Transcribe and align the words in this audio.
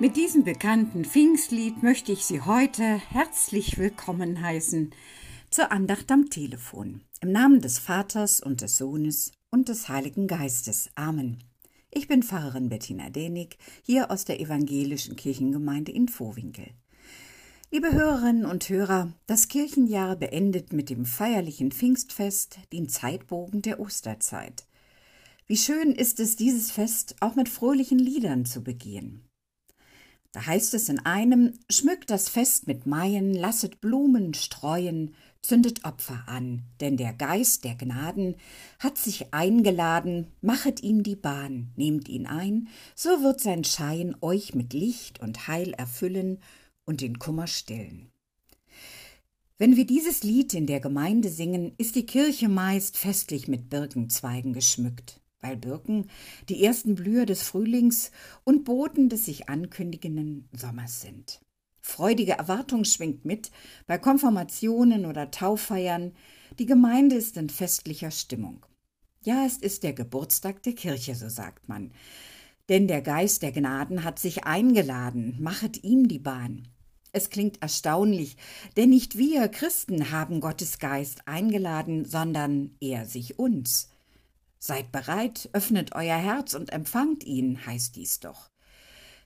Mit 0.00 0.16
diesem 0.16 0.42
bekannten 0.42 1.04
Pfingstlied 1.04 1.84
möchte 1.84 2.10
ich 2.10 2.24
Sie 2.24 2.40
heute 2.40 2.82
herzlich 2.82 3.78
willkommen 3.78 4.42
heißen 4.42 4.90
zur 5.50 5.70
Andacht 5.70 6.10
am 6.10 6.30
Telefon. 6.30 7.04
Im 7.20 7.30
Namen 7.30 7.60
des 7.60 7.78
Vaters 7.78 8.40
und 8.40 8.60
des 8.60 8.76
Sohnes 8.76 9.30
und 9.52 9.68
des 9.68 9.88
Heiligen 9.88 10.26
Geistes. 10.26 10.90
Amen. 10.96 11.44
Ich 11.92 12.08
bin 12.08 12.24
Pfarrerin 12.24 12.70
Bettina 12.70 13.08
Denig, 13.08 13.56
hier 13.82 14.10
aus 14.10 14.24
der 14.24 14.40
evangelischen 14.40 15.14
Kirchengemeinde 15.14 15.92
in 15.92 16.08
Vohwinkel. 16.08 16.70
Liebe 17.70 17.92
Hörerinnen 17.92 18.46
und 18.46 18.68
Hörer, 18.68 19.12
das 19.28 19.46
Kirchenjahr 19.46 20.16
beendet 20.16 20.72
mit 20.72 20.90
dem 20.90 21.06
feierlichen 21.06 21.70
Pfingstfest 21.70 22.58
den 22.72 22.88
Zeitbogen 22.88 23.62
der 23.62 23.78
Osterzeit. 23.78 24.66
Wie 25.46 25.56
schön 25.56 25.92
ist 25.92 26.18
es, 26.18 26.34
dieses 26.34 26.72
Fest 26.72 27.14
auch 27.20 27.36
mit 27.36 27.48
fröhlichen 27.48 28.00
Liedern 28.00 28.44
zu 28.44 28.64
begehen. 28.64 29.28
Da 30.34 30.46
heißt 30.46 30.74
es 30.74 30.88
in 30.88 30.98
einem, 30.98 31.52
schmückt 31.70 32.10
das 32.10 32.28
Fest 32.28 32.66
mit 32.66 32.86
Maien, 32.86 33.34
lasset 33.34 33.80
Blumen 33.80 34.34
streuen, 34.34 35.14
zündet 35.42 35.84
Opfer 35.84 36.24
an, 36.26 36.64
denn 36.80 36.96
der 36.96 37.12
Geist 37.12 37.62
der 37.62 37.76
Gnaden 37.76 38.34
hat 38.80 38.98
sich 38.98 39.32
eingeladen, 39.32 40.26
machet 40.40 40.82
ihm 40.82 41.04
die 41.04 41.14
Bahn, 41.14 41.70
nehmt 41.76 42.08
ihn 42.08 42.26
ein, 42.26 42.66
so 42.96 43.22
wird 43.22 43.38
sein 43.38 43.62
Schein 43.62 44.16
euch 44.22 44.56
mit 44.56 44.72
Licht 44.72 45.20
und 45.20 45.46
Heil 45.46 45.72
erfüllen 45.72 46.40
und 46.84 47.00
den 47.00 47.20
Kummer 47.20 47.46
stillen. 47.46 48.10
Wenn 49.56 49.76
wir 49.76 49.86
dieses 49.86 50.24
Lied 50.24 50.52
in 50.52 50.66
der 50.66 50.80
Gemeinde 50.80 51.28
singen, 51.28 51.74
ist 51.78 51.94
die 51.94 52.06
Kirche 52.06 52.48
meist 52.48 52.96
festlich 52.96 53.46
mit 53.46 53.70
Birkenzweigen 53.70 54.52
geschmückt 54.52 55.20
weil 55.44 55.56
Birken 55.58 56.08
die 56.48 56.64
ersten 56.64 56.94
Blüher 56.94 57.26
des 57.26 57.42
Frühlings 57.42 58.10
und 58.44 58.64
Boten 58.64 59.10
des 59.10 59.26
sich 59.26 59.48
ankündigenden 59.48 60.48
Sommers 60.52 61.02
sind. 61.02 61.40
Freudige 61.82 62.32
Erwartung 62.32 62.84
schwingt 62.84 63.26
mit 63.26 63.50
bei 63.86 63.98
Konfirmationen 63.98 65.04
oder 65.04 65.30
Tauffeiern. 65.30 66.12
Die 66.58 66.64
Gemeinde 66.64 67.16
ist 67.16 67.36
in 67.36 67.50
festlicher 67.50 68.10
Stimmung. 68.10 68.64
Ja, 69.22 69.44
es 69.44 69.58
ist 69.58 69.82
der 69.82 69.92
Geburtstag 69.92 70.62
der 70.62 70.74
Kirche, 70.74 71.14
so 71.14 71.28
sagt 71.28 71.68
man. 71.68 71.92
Denn 72.70 72.88
der 72.88 73.02
Geist 73.02 73.42
der 73.42 73.52
Gnaden 73.52 74.02
hat 74.02 74.18
sich 74.18 74.44
eingeladen, 74.44 75.36
machet 75.40 75.84
ihm 75.84 76.08
die 76.08 76.18
Bahn. 76.18 76.68
Es 77.12 77.28
klingt 77.28 77.60
erstaunlich, 77.60 78.38
denn 78.78 78.88
nicht 78.88 79.18
wir 79.18 79.48
Christen 79.48 80.10
haben 80.10 80.40
Gottes 80.40 80.78
Geist 80.78 81.28
eingeladen, 81.28 82.06
sondern 82.06 82.76
er 82.80 83.04
sich 83.04 83.38
uns. 83.38 83.93
Seid 84.66 84.92
bereit, 84.92 85.50
öffnet 85.52 85.94
euer 85.94 86.16
Herz 86.16 86.54
und 86.54 86.72
empfangt 86.72 87.22
ihn, 87.22 87.66
heißt 87.66 87.96
dies 87.96 88.20
doch. 88.20 88.50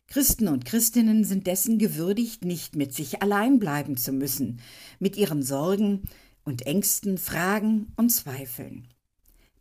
Christen 0.08 0.48
und 0.48 0.64
Christinnen 0.64 1.22
sind 1.22 1.46
dessen 1.46 1.78
gewürdigt, 1.78 2.44
nicht 2.44 2.74
mit 2.74 2.92
sich 2.92 3.22
allein 3.22 3.60
bleiben 3.60 3.96
zu 3.96 4.10
müssen, 4.10 4.60
mit 4.98 5.16
ihren 5.16 5.44
Sorgen 5.44 6.08
und 6.42 6.66
Ängsten, 6.66 7.18
Fragen 7.18 7.92
und 7.94 8.10
Zweifeln. 8.10 8.88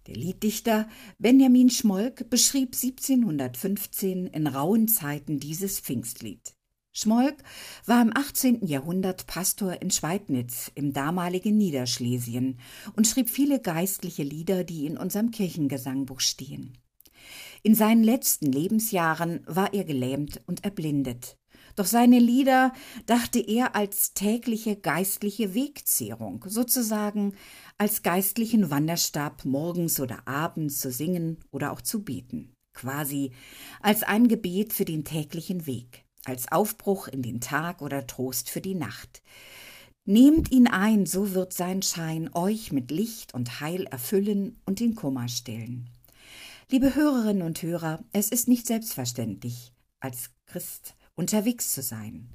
Der 0.08 0.16
Lieddichter 0.16 0.90
Benjamin 1.20 1.70
Schmolk 1.70 2.28
beschrieb 2.32 2.74
1715 2.74 4.26
in 4.26 4.48
rauen 4.48 4.88
Zeiten 4.88 5.40
dieses 5.40 5.80
Pfingstlied. 5.80 6.57
Schmolk 7.00 7.44
war 7.86 8.02
im 8.02 8.12
18. 8.18 8.66
Jahrhundert 8.66 9.28
Pastor 9.28 9.84
in 9.84 9.92
Schweidnitz 9.92 10.72
im 10.74 10.94
damaligen 10.94 11.56
Niederschlesien 11.56 12.58
und 12.96 13.06
schrieb 13.06 13.30
viele 13.30 13.60
geistliche 13.60 14.24
Lieder, 14.24 14.64
die 14.64 14.88
in 14.88 14.98
unserem 14.98 15.30
Kirchengesangbuch 15.30 16.22
stehen. 16.22 16.76
In 17.62 17.76
seinen 17.76 18.04
letzten 18.04 18.52
Lebensjahren 18.52 19.42
war 19.46 19.76
er 19.76 19.84
gelähmt 19.84 20.42
und 20.48 20.64
erblindet. 20.64 21.38
Doch 21.76 21.86
seine 21.86 22.18
Lieder 22.18 22.74
dachte 23.06 23.42
er 23.42 23.76
als 23.76 24.16
tägliche 24.16 24.76
geistliche 24.76 25.54
Wegzehrung, 25.54 26.46
sozusagen 26.48 27.36
als 27.78 28.02
geistlichen 28.02 28.72
Wanderstab 28.72 29.46
morgens 29.46 30.00
oder 30.00 30.28
abends 30.28 30.80
zu 30.80 30.92
singen 30.92 31.38
oder 31.52 31.74
auch 31.74 31.82
zu 31.82 32.04
beten, 32.04 32.56
quasi 32.74 33.34
als 33.82 34.02
ein 34.02 34.28
Gebet 34.28 34.74
für 34.74 34.86
den 34.86 35.04
täglichen 35.04 35.68
Weg 35.68 36.07
als 36.28 36.52
Aufbruch 36.52 37.08
in 37.08 37.22
den 37.22 37.40
Tag 37.40 37.82
oder 37.82 38.06
Trost 38.06 38.50
für 38.50 38.62
die 38.62 38.76
Nacht. 38.76 39.22
Nehmt 40.06 40.52
ihn 40.52 40.68
ein, 40.68 41.06
so 41.06 41.34
wird 41.34 41.54
sein 41.54 41.82
Schein 41.82 42.30
euch 42.34 42.72
mit 42.72 42.92
Licht 42.92 43.34
und 43.34 43.60
Heil 43.60 43.86
erfüllen 43.88 44.60
und 44.66 44.80
den 44.80 44.96
Kummer 44.96 45.28
stillen. 45.28 45.90
Liebe 46.70 46.96
Hörerinnen 46.96 47.44
und 47.44 47.62
Hörer, 47.62 48.04
es 48.12 48.30
ist 48.30 48.48
nicht 48.48 48.68
selbstverständlich, 48.68 49.74
als 50.00 50.32
Christ 50.46 50.96
unterwegs 51.16 51.74
zu 51.74 51.82
sein. 51.82 52.30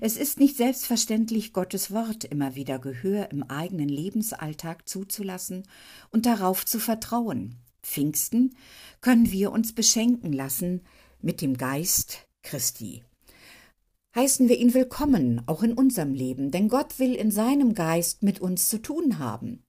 Es 0.00 0.16
ist 0.16 0.40
nicht 0.40 0.56
selbstverständlich, 0.56 1.52
Gottes 1.52 1.92
Wort 1.92 2.24
immer 2.24 2.54
wieder 2.54 2.78
Gehör 2.78 3.30
im 3.30 3.42
eigenen 3.44 3.88
Lebensalltag 3.88 4.88
zuzulassen 4.88 5.64
und 6.10 6.26
darauf 6.26 6.64
zu 6.64 6.80
vertrauen. 6.80 7.56
Pfingsten 7.82 8.56
können 9.00 9.30
wir 9.30 9.52
uns 9.52 9.74
beschenken 9.74 10.32
lassen 10.32 10.82
mit 11.20 11.40
dem 11.40 11.56
Geist 11.56 12.26
Christi 12.42 13.02
heißen 14.14 14.48
wir 14.48 14.58
ihn 14.58 14.74
willkommen, 14.74 15.42
auch 15.46 15.62
in 15.62 15.72
unserem 15.72 16.14
Leben, 16.14 16.50
denn 16.50 16.68
Gott 16.68 16.98
will 16.98 17.14
in 17.14 17.30
seinem 17.30 17.74
Geist 17.74 18.22
mit 18.22 18.40
uns 18.40 18.68
zu 18.68 18.78
tun 18.78 19.18
haben. 19.18 19.64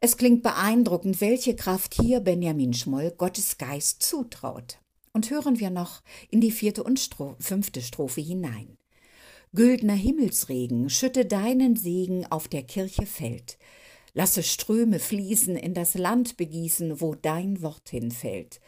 Es 0.00 0.16
klingt 0.16 0.42
beeindruckend, 0.42 1.20
welche 1.20 1.56
Kraft 1.56 1.94
hier 1.94 2.20
Benjamin 2.20 2.74
Schmoll 2.74 3.10
Gottes 3.10 3.58
Geist 3.58 4.02
zutraut. 4.02 4.78
Und 5.12 5.30
hören 5.30 5.58
wir 5.58 5.70
noch 5.70 6.02
in 6.30 6.42
die 6.42 6.50
vierte 6.50 6.84
und 6.84 7.00
Stro 7.00 7.36
fünfte 7.40 7.80
Strophe 7.80 8.20
hinein. 8.20 8.76
Güldner 9.54 9.94
Himmelsregen, 9.94 10.90
schütte 10.90 11.24
deinen 11.24 11.76
Segen 11.76 12.26
auf 12.26 12.48
der 12.48 12.62
Kirche 12.62 13.06
fällt. 13.06 13.56
Lasse 14.12 14.42
Ströme 14.42 14.98
fließen, 14.98 15.56
in 15.56 15.72
das 15.72 15.94
Land 15.94 16.36
begießen, 16.36 17.00
wo 17.00 17.14
dein 17.14 17.62
Wort 17.62 17.88
hinfällt. 17.88 18.60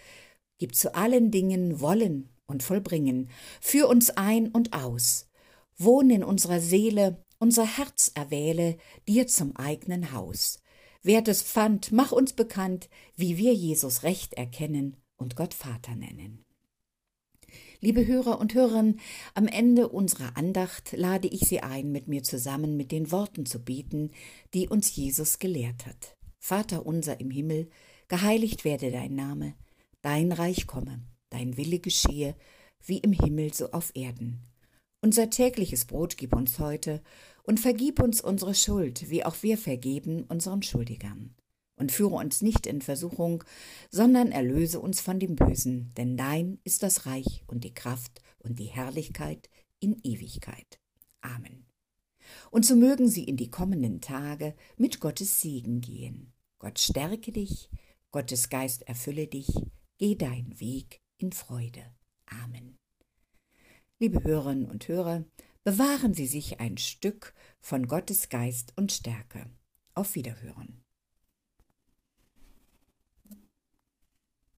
Gib 0.56 0.74
zu 0.74 0.94
allen 0.94 1.30
Dingen 1.30 1.80
Wollen 1.80 2.30
und 2.48 2.62
vollbringen. 2.62 3.28
Führ 3.60 3.88
uns 3.88 4.10
ein 4.10 4.48
und 4.48 4.72
aus. 4.72 5.28
Wohn 5.76 6.10
in 6.10 6.24
unserer 6.24 6.60
Seele, 6.60 7.22
unser 7.38 7.64
Herz 7.64 8.10
erwähle, 8.14 8.78
dir 9.06 9.28
zum 9.28 9.54
eigenen 9.54 10.12
Haus. 10.12 10.58
Wertes 11.02 11.42
Pfand, 11.42 11.92
mach 11.92 12.10
uns 12.10 12.32
bekannt, 12.32 12.88
wie 13.14 13.36
wir 13.36 13.54
Jesus 13.54 14.02
recht 14.02 14.34
erkennen 14.34 14.96
und 15.16 15.36
Gott 15.36 15.54
Vater 15.54 15.94
nennen. 15.94 16.44
Liebe 17.80 18.04
Hörer 18.04 18.40
und 18.40 18.54
Hörerinnen, 18.54 18.98
am 19.34 19.46
Ende 19.46 19.88
unserer 19.88 20.36
Andacht 20.36 20.92
lade 20.96 21.28
ich 21.28 21.42
Sie 21.42 21.60
ein, 21.60 21.92
mit 21.92 22.08
mir 22.08 22.24
zusammen 22.24 22.76
mit 22.76 22.90
den 22.90 23.12
Worten 23.12 23.46
zu 23.46 23.62
beten, 23.62 24.10
die 24.52 24.68
uns 24.68 24.94
Jesus 24.96 25.38
gelehrt 25.38 25.86
hat. 25.86 26.16
Vater 26.40 26.86
unser 26.86 27.20
im 27.20 27.30
Himmel, 27.30 27.70
geheiligt 28.08 28.64
werde 28.64 28.90
dein 28.90 29.14
Name, 29.14 29.54
dein 30.02 30.32
Reich 30.32 30.66
komme 30.66 31.04
dein 31.30 31.56
Wille 31.56 31.78
geschehe, 31.78 32.34
wie 32.84 32.98
im 32.98 33.12
Himmel 33.12 33.52
so 33.52 33.70
auf 33.72 33.92
Erden. 33.94 34.40
Unser 35.00 35.30
tägliches 35.30 35.84
Brot 35.84 36.16
gib 36.16 36.34
uns 36.34 36.58
heute 36.58 37.02
und 37.44 37.60
vergib 37.60 38.00
uns 38.00 38.20
unsere 38.20 38.54
Schuld, 38.54 39.10
wie 39.10 39.24
auch 39.24 39.36
wir 39.42 39.56
vergeben 39.56 40.24
unseren 40.24 40.62
Schuldigern. 40.62 41.34
Und 41.76 41.92
führe 41.92 42.16
uns 42.16 42.42
nicht 42.42 42.66
in 42.66 42.82
Versuchung, 42.82 43.44
sondern 43.88 44.32
erlöse 44.32 44.80
uns 44.80 45.00
von 45.00 45.20
dem 45.20 45.36
Bösen, 45.36 45.92
denn 45.96 46.16
dein 46.16 46.58
ist 46.64 46.82
das 46.82 47.06
Reich 47.06 47.44
und 47.46 47.62
die 47.62 47.72
Kraft 47.72 48.20
und 48.40 48.58
die 48.58 48.64
Herrlichkeit 48.64 49.48
in 49.78 50.00
Ewigkeit. 50.02 50.80
Amen. 51.20 51.64
Und 52.50 52.66
so 52.66 52.74
mögen 52.74 53.08
sie 53.08 53.22
in 53.22 53.36
die 53.36 53.50
kommenden 53.50 54.00
Tage 54.00 54.54
mit 54.76 54.98
Gottes 54.98 55.40
Segen 55.40 55.80
gehen. 55.80 56.32
Gott 56.58 56.80
stärke 56.80 57.30
dich, 57.30 57.70
Gottes 58.10 58.48
Geist 58.48 58.82
erfülle 58.88 59.28
dich, 59.28 59.48
geh 59.98 60.16
deinen 60.16 60.58
Weg 60.58 61.00
in 61.18 61.32
Freude. 61.32 61.84
Amen. 62.26 62.76
Liebe 63.98 64.22
Hörerinnen 64.22 64.70
und 64.70 64.86
Hörer, 64.88 65.24
bewahren 65.64 66.14
Sie 66.14 66.26
sich 66.26 66.60
ein 66.60 66.78
Stück 66.78 67.34
von 67.60 67.86
Gottes 67.86 68.28
Geist 68.28 68.72
und 68.76 68.92
Stärke. 68.92 69.50
Auf 69.94 70.14
Wiederhören. 70.14 70.84